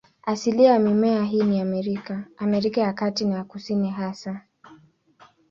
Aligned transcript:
Asilia 0.25 0.71
ya 0.71 0.79
mimea 0.79 1.23
hii 1.23 1.43
ni 1.43 1.59
Amerika, 1.61 2.23
Amerika 2.37 2.81
ya 2.81 2.93
Kati 2.93 3.25
na 3.25 3.35
ya 3.35 3.43
Kusini 3.43 3.89
hasa. 3.89 4.41